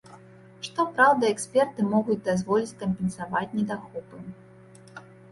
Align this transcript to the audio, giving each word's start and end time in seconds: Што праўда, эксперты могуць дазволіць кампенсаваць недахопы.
Што 0.67 0.83
праўда, 0.93 1.25
эксперты 1.33 1.83
могуць 1.89 2.17
дазволіць 2.29 2.77
кампенсаваць 2.79 3.43
недахопы. 3.59 4.23